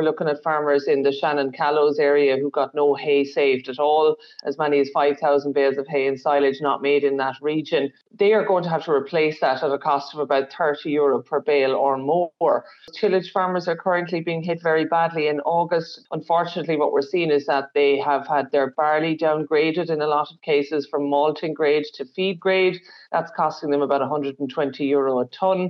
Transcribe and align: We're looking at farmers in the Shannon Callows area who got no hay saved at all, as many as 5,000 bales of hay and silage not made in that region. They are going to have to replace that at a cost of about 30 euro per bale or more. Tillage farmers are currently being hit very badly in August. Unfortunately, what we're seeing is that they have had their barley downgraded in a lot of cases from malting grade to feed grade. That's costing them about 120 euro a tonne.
We're 0.00 0.06
looking 0.06 0.28
at 0.28 0.42
farmers 0.42 0.88
in 0.88 1.02
the 1.02 1.12
Shannon 1.12 1.52
Callows 1.52 1.98
area 1.98 2.38
who 2.38 2.48
got 2.48 2.74
no 2.74 2.94
hay 2.94 3.22
saved 3.22 3.68
at 3.68 3.78
all, 3.78 4.16
as 4.44 4.56
many 4.56 4.80
as 4.80 4.88
5,000 4.94 5.52
bales 5.52 5.76
of 5.76 5.86
hay 5.88 6.06
and 6.06 6.18
silage 6.18 6.62
not 6.62 6.80
made 6.80 7.04
in 7.04 7.18
that 7.18 7.36
region. 7.42 7.92
They 8.18 8.32
are 8.32 8.46
going 8.46 8.64
to 8.64 8.70
have 8.70 8.86
to 8.86 8.92
replace 8.92 9.40
that 9.40 9.62
at 9.62 9.70
a 9.70 9.76
cost 9.76 10.14
of 10.14 10.20
about 10.20 10.50
30 10.54 10.88
euro 10.88 11.20
per 11.20 11.40
bale 11.40 11.74
or 11.74 11.98
more. 11.98 12.64
Tillage 12.94 13.30
farmers 13.30 13.68
are 13.68 13.76
currently 13.76 14.22
being 14.22 14.42
hit 14.42 14.62
very 14.62 14.86
badly 14.86 15.28
in 15.28 15.40
August. 15.40 16.06
Unfortunately, 16.12 16.78
what 16.78 16.92
we're 16.92 17.02
seeing 17.02 17.30
is 17.30 17.44
that 17.44 17.68
they 17.74 17.98
have 17.98 18.26
had 18.26 18.50
their 18.52 18.70
barley 18.70 19.18
downgraded 19.18 19.90
in 19.90 20.00
a 20.00 20.06
lot 20.06 20.32
of 20.32 20.40
cases 20.40 20.88
from 20.90 21.10
malting 21.10 21.52
grade 21.52 21.84
to 21.92 22.06
feed 22.06 22.40
grade. 22.40 22.80
That's 23.12 23.30
costing 23.36 23.68
them 23.68 23.82
about 23.82 24.00
120 24.00 24.82
euro 24.82 25.20
a 25.20 25.26
tonne. 25.26 25.68